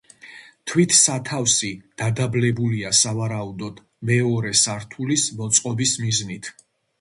[0.69, 1.69] თვით სათავსი
[2.03, 6.53] დადაბლებულია სავარაუდოდ, მეორე სართულის მოწყობის მიზნით.